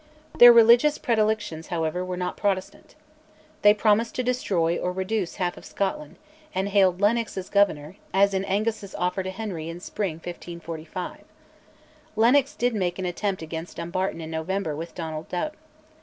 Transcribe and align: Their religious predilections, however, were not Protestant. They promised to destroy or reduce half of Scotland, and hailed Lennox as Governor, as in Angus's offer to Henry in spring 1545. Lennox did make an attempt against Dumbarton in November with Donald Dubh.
Their 0.39 0.51
religious 0.51 0.97
predilections, 0.97 1.67
however, 1.67 2.03
were 2.03 2.17
not 2.17 2.35
Protestant. 2.35 2.95
They 3.61 3.75
promised 3.75 4.15
to 4.15 4.23
destroy 4.23 4.75
or 4.75 4.91
reduce 4.91 5.35
half 5.35 5.57
of 5.57 5.63
Scotland, 5.63 6.15
and 6.55 6.69
hailed 6.69 6.99
Lennox 7.01 7.37
as 7.37 7.51
Governor, 7.51 7.97
as 8.11 8.33
in 8.33 8.43
Angus's 8.45 8.95
offer 8.95 9.21
to 9.21 9.29
Henry 9.29 9.69
in 9.69 9.79
spring 9.79 10.13
1545. 10.15 11.19
Lennox 12.15 12.55
did 12.55 12.73
make 12.73 12.97
an 12.97 13.05
attempt 13.05 13.43
against 13.43 13.77
Dumbarton 13.77 14.21
in 14.21 14.31
November 14.31 14.75
with 14.75 14.95
Donald 14.95 15.29
Dubh. 15.29 15.51